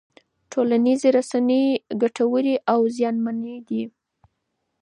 ټولنیزې 0.51 1.09
رسنۍ 1.17 1.65
ګټورې 2.01 2.55
او 2.71 2.79
زیانمنې 2.95 3.55
دي. 3.67 3.83